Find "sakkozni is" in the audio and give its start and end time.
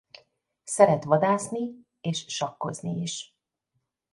2.27-3.35